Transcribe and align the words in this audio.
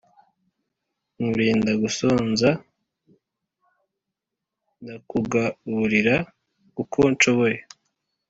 nkurinda 1.17 1.71
gusonza 1.81 2.49
ndakugaburira 4.81 6.15
uko 6.81 6.99
nshoboye 7.13 7.57